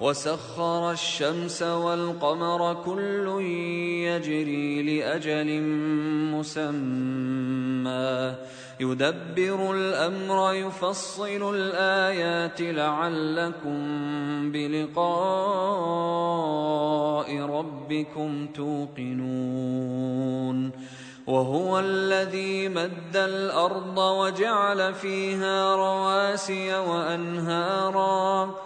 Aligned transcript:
وسخر 0.00 0.90
الشمس 0.90 1.62
والقمر 1.62 2.76
كل 2.84 3.42
يجري 4.04 4.82
لأجل 4.82 5.60
مسمى. 6.32 8.34
يدبر 8.80 9.74
الأمر 9.74 10.52
يفصل 10.52 11.54
الآيات 11.54 12.60
لعلكم 12.60 13.78
بلقاء 14.52 14.96
ربكم 17.40 18.48
توقنون. 18.54 20.06
وهو 21.26 21.80
الذي 21.80 22.68
مد 22.68 23.16
الأرض 23.16 23.98
وجعل 23.98 24.94
فيها 24.94 25.76
رواسي 25.76 26.78
وأنهارا. 26.78 28.65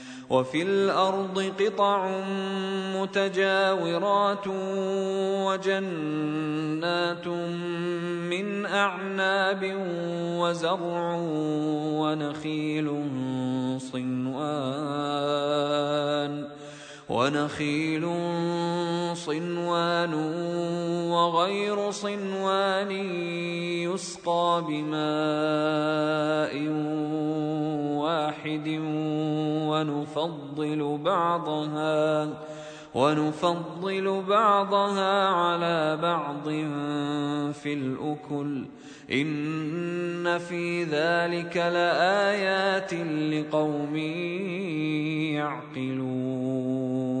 وفي 0.31 0.61
الأرض 0.61 1.51
قطع 1.59 2.09
متجاورات 2.95 4.47
وجنات 5.47 7.27
من 8.31 8.65
أعناب 8.65 9.73
وزرع 10.39 11.15
ونخيل 11.99 12.87
صنوان 13.91 15.31
ونخيل 17.09 18.07
صنوان 19.15 20.13
وغير 21.11 21.91
صنوان 21.91 22.91
يسقى 23.83 24.63
بماء 24.67 26.31
واحد 28.41 28.67
ونفضل 29.69 30.99
بعضها 31.03 32.29
ونفضل 32.95 34.23
بعضها 34.29 35.27
على 35.27 35.97
بعض 36.01 36.43
في 37.53 37.73
الأكل. 37.73 38.65
إن 39.11 40.37
في 40.37 40.83
ذلك 40.83 41.57
لآيات 41.57 42.93
لقوم 43.33 43.95
يعقلون. 45.37 47.20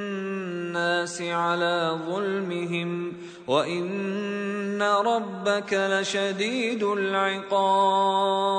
على 1.21 1.99
ظلمهم 2.07 3.13
وإن 3.47 4.81
ربك 4.81 5.73
لشديد 5.73 6.83
العقاب. 6.83 8.51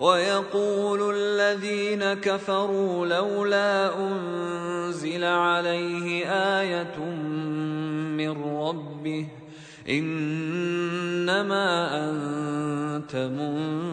ويقول 0.00 1.14
الذين 1.16 2.14
كفروا 2.14 3.06
لولا 3.06 3.98
أنزل 3.98 5.24
عليه 5.24 6.26
آية 6.60 6.98
من 8.18 8.44
ربه 8.44 9.26
إنما 9.88 11.68
أنت 12.10 13.16
منذر. 13.16 13.92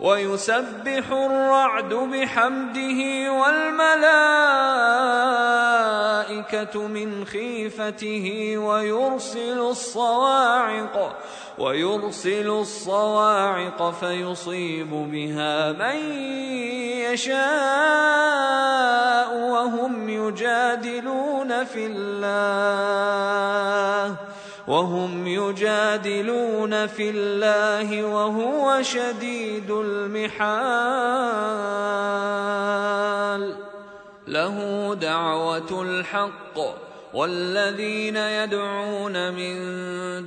ويسبح 0.00 1.10
الرعد 1.10 1.94
بحمده 1.94 3.32
والملائكة 3.32 3.98
من 6.86 7.24
خيفته 7.24 8.54
ويرسل 8.58 9.58
الصواعق 9.58 11.18
ويرسل 11.58 12.48
الصواعق 12.50 13.90
فيصيب 13.90 14.90
بها 14.90 15.72
من 15.72 15.96
يشاء 17.12 17.38
وهم 19.34 20.08
يجادلون 20.08 21.64
في 21.64 21.86
الله. 21.86 23.18
وهم 24.68 25.26
يجادلون 25.26 26.86
في 26.86 27.10
الله 27.10 28.04
وهو 28.04 28.82
شديد 28.82 29.70
المحال. 29.70 31.38
له 34.28 34.94
دعوة 34.94 35.82
الحق 35.82 36.58
والذين 37.14 38.16
يدعون 38.16 39.34
من 39.34 39.56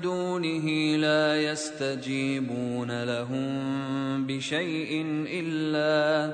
دونه 0.01 0.67
لا 0.97 1.41
يستجيبون 1.41 3.03
لهم 3.03 4.27
بشيء 4.27 5.05
إلا 5.27 6.33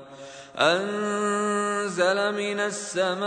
أنزل 0.59 2.35
من 2.35 2.59
السماء 2.59 3.21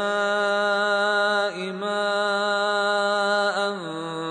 ماء 1.73 3.55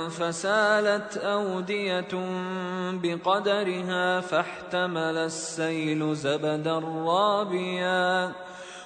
فسالت 0.09 1.17
أودية 1.17 2.13
بقدرها 2.91 4.19
فاحتمل 4.19 5.17
السيل 5.17 6.15
زبدا 6.15 6.79
رابيا 7.05 8.31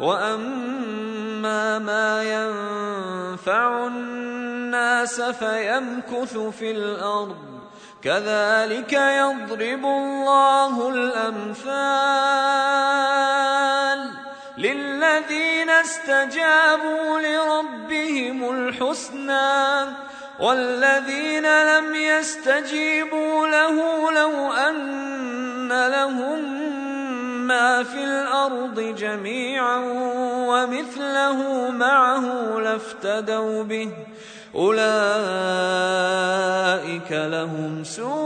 وأما 0.00 1.78
ما 1.78 2.22
ينفع 2.22 3.86
الناس 3.86 5.20
فيمكث 5.20 6.38
في 6.38 6.70
الأرض 6.70 7.36
كذلك 8.02 8.92
يضرب 8.92 9.84
الله 9.84 10.88
الأمثال 10.88 11.70
للذين 14.58 15.70
استجابوا 15.70 17.20
لربهم 17.20 18.50
الحسنى 18.50 19.94
والذين 20.40 21.46
لم 21.64 21.94
يستجيبوا 21.94 23.46
له 23.46 24.10
لو 24.12 24.52
أن 24.52 25.86
لهم 25.88 26.59
ما 27.50 27.82
في 27.82 28.04
الأرض 28.04 28.80
جميعا 28.80 29.78
ومثله 30.48 31.70
معه 31.70 32.24
لافتدوا 32.58 33.62
به 33.62 33.90
أولئك 34.54 34.82
لهم 37.12 37.84
سوء 37.84 38.16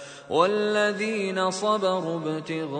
والذين 0.31 1.51
صبروا 1.51 2.19
ابتغاء 2.19 2.71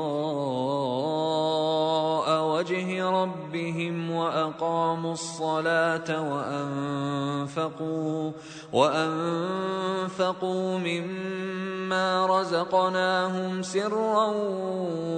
وجه 2.43 3.09
ربهم 3.09 4.11
وأقاموا 4.11 5.13
الصلاة 5.13 6.31
وأنفقوا 6.31 8.31
وأنفقوا 8.73 10.77
مما 10.77 12.25
رزقناهم 12.25 13.61
سرا 13.61 14.25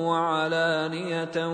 وعلانية 0.09 1.47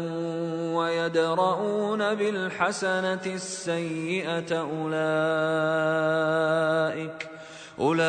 ويدرؤون 0.75 2.15
بالحسنة 2.15 3.25
السيئة 3.25 4.62
أولئك 4.62 4.89
أولئك 7.79 8.09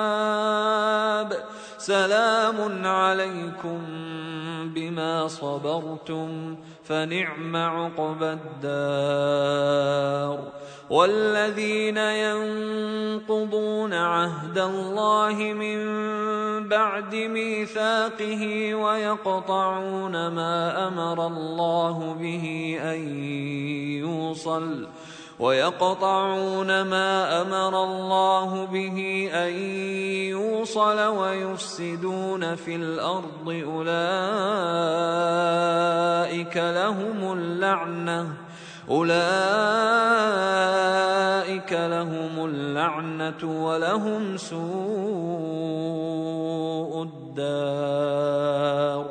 سلام 1.81 2.85
عليكم 2.85 3.79
بما 4.75 5.27
صبرتم 5.27 6.55
فنعم 6.83 7.55
عقبى 7.55 8.37
الدار. 8.37 10.39
والذين 10.89 11.97
ينقضون 11.97 13.93
عهد 13.93 14.57
الله 14.57 15.33
من 15.33 15.79
بعد 16.67 17.15
ميثاقه 17.15 18.75
ويقطعون 18.75 20.27
ما 20.27 20.87
أمر 20.87 21.27
الله 21.27 22.15
به 22.19 22.77
أن 22.81 23.23
يوصل 24.03 24.87
ويقطعون 25.41 26.81
ما 26.81 27.41
أمر 27.41 27.83
الله 27.83 28.65
به 28.65 29.29
أن 29.33 29.53
يوصل 30.29 30.99
ويفسدون 30.99 32.55
في 32.55 32.75
الأرض 32.75 33.49
أولئك 33.49 33.87
لهم 36.57 37.33
اللعنة 37.33 38.27
أولئك 38.89 39.21
لهم 41.73 42.45
اللعنة 42.45 43.65
ولهم 43.65 44.37
سوء 44.37 44.61
الدار. 47.03 49.10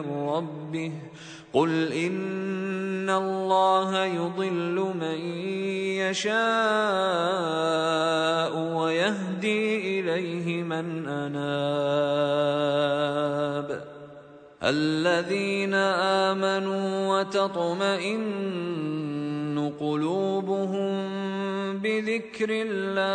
من 0.00 0.28
ربه 0.28 0.92
قل 1.52 1.92
إن 1.92 3.10
الله 3.10 4.04
يضل 4.04 4.92
من 5.00 5.18
يشاء 6.04 6.36
ويهدي 8.76 10.00
إليه 10.00 10.62
من 10.62 11.08
أناب 11.08 12.56
الذين 14.62 15.74
آمنوا 15.74 17.18
وتطمئن 17.18 18.66
قلوبهم 19.80 21.06
بذكر 21.78 22.48
الله 22.50 23.06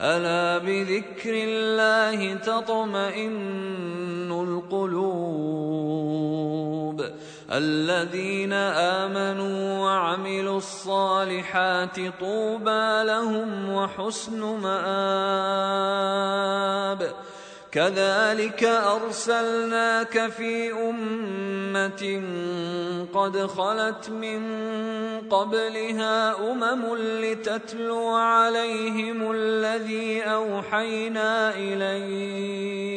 ألا 0.00 0.58
بذكر 0.58 1.34
الله 1.34 2.34
تطمئن 2.34 4.32
القلوب 4.32 5.50
الذين 7.52 8.52
آمنوا 9.02 9.78
وعملوا 9.78 10.56
الصالحات 10.58 12.00
طوبى 12.20 13.02
لهم 13.04 13.72
وحسن 13.72 14.40
مآب 14.40 14.80
كذلك 17.72 18.64
أرسلناك 18.64 20.30
في 20.30 20.72
أمة 20.72 22.22
قد 23.14 23.46
خلت 23.46 24.10
من 24.10 24.40
قبلها 25.30 26.50
أمم 26.52 26.96
لتتلو 26.96 28.08
عليهم 28.08 29.30
الذي 29.32 30.22
أوحينا 30.22 31.54
إليك 31.56 32.90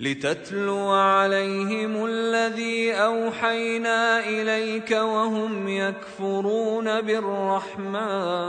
لتتلو 0.00 0.88
عليهم 0.88 2.06
الذي 2.06 2.92
أوحينا 2.92 4.28
إليك 4.28 4.90
وهم 4.90 5.68
يكفرون 5.68 7.00
بالرحمن 7.00 8.48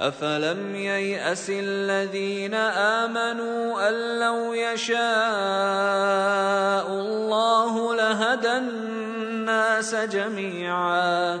أفلم 0.00 0.74
ييأس 0.74 1.50
الذين 1.50 2.54
آمنوا 2.54 3.88
أن 3.88 4.20
لو 4.20 4.54
يشاء 4.54 5.00
الله 6.88 7.94
لهدى 7.94 8.52
الناس 8.52 9.94
جميعا 9.94 11.40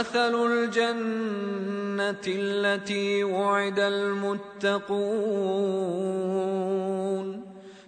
مثل 0.00 0.34
الجنة 0.46 2.24
التي 2.26 3.24
وعد 3.24 3.78
المتقون. 3.78 4.80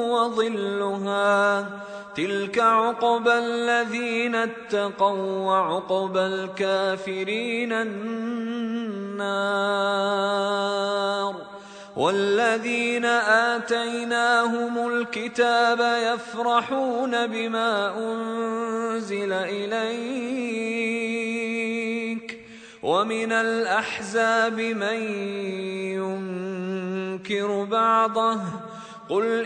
وظلها. 0.10 1.85
تلك 2.16 2.60
عقبى 2.60 3.34
الذين 3.34 4.36
اتقوا 4.36 5.46
وعقبى 5.46 6.20
الكافرين 6.20 7.74
النار 7.74 9.16
والذين 11.96 13.06
آتيناهم 13.56 14.88
الكتاب 14.88 15.80
يفرحون 16.14 17.28
بما 17.28 17.98
أنزل 17.98 19.34
إليك 19.34 20.86
ومن 22.84 23.32
الأحزاب 23.32 24.60
من 24.60 25.00
ينكر 27.20 27.64
بعضه 27.64 28.40
قل 29.10 29.46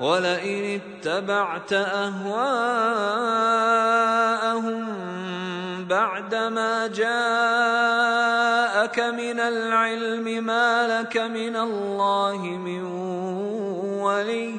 ولئن 0.00 0.80
اتبعت 0.80 1.72
أهواءهم 1.72 2.28
بعدما 5.88 6.86
جاءك 6.86 7.08
من 9.00 9.40
العلم 9.40 10.44
ما 10.44 11.00
لك 11.00 11.16
من 11.16 11.56
الله 11.56 12.38
من 12.38 12.82
ولي 14.02 14.54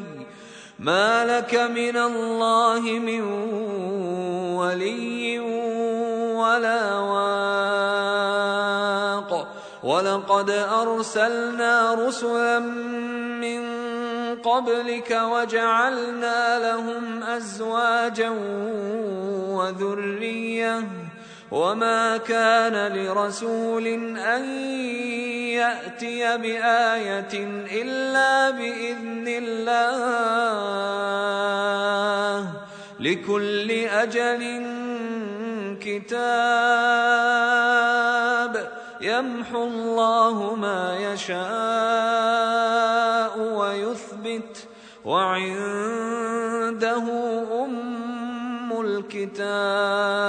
ما 0.80 1.26
لك 1.26 1.56
من 1.56 1.98
الله 1.98 2.80
من 2.80 3.22
ولي 4.60 5.40
ولا 6.36 6.96
واق. 7.00 8.00
ولقد 9.84 10.50
أرسلنا 10.50 11.94
رسلا 11.94 12.60
من 13.40 13.79
قبلك 14.44 15.12
وجعلنا 15.12 16.60
لهم 16.60 17.24
أزواجا 17.24 18.30
وذرية. 19.50 20.84
وما 21.52 22.18
كان 22.18 22.94
لرسول 22.94 23.88
أن 24.18 24.46
يأتي 25.52 26.38
بآية 26.38 27.34
إلا 27.82 28.50
بإذن 28.50 29.26
الله. 29.28 29.74
لكل 33.00 33.72
أجل 33.72 34.66
كتاب. 35.82 37.20
يمحو 39.02 39.64
الله 39.64 40.56
ما 40.56 40.98
يشاء 41.14 41.40
ويثبت 43.40 44.09
وعنده 45.06 47.04
أم 47.66 48.82
الكتاب 48.82 50.20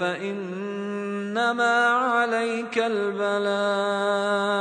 فإنما 0.00 1.86
عليك 1.86 2.78
البلاغ 2.78 4.52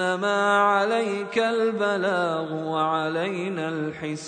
فإنما 0.00 0.58
عليك 0.58 1.38
البلاغ 1.38 2.54
وعلينا 2.54 3.68
الحساب. 3.68 4.20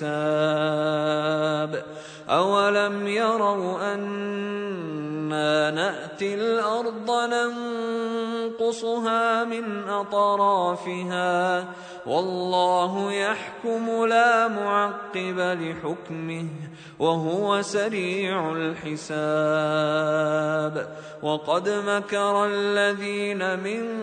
أولم 2.28 3.06
يروا 3.06 3.94
أنا 3.94 5.70
نأتي 5.70 6.34
الأرض 6.34 7.10
ننقصها 8.60 9.44
من 9.44 9.88
أطرافها؟ 9.88 11.64
والله 12.06 13.12
يحكم 13.12 14.06
لا 14.06 14.48
معقب 14.48 15.38
لحكمه 15.38 16.46
وهو 16.98 17.62
سريع 17.62 18.52
الحساب. 18.52 20.02
وقد 21.22 21.68
مكر 21.68 22.46
الذين 22.46 23.58
من 23.58 24.02